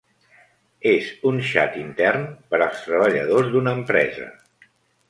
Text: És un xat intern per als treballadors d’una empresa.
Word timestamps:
És 0.91 1.11
un 1.33 1.37
xat 1.51 1.77
intern 1.83 2.27
per 2.55 2.61
als 2.67 2.83
treballadors 2.89 3.55
d’una 3.55 3.77
empresa. 3.83 4.33